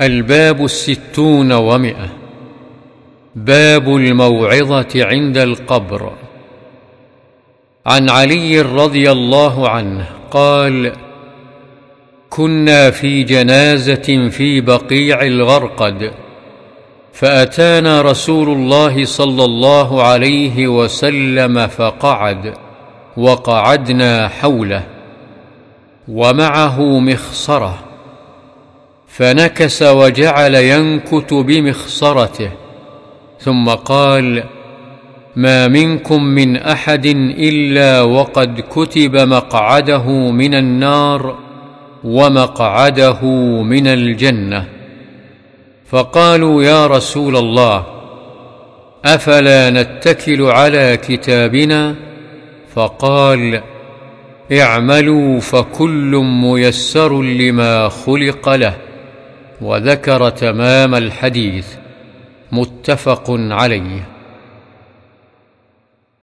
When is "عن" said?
7.86-8.10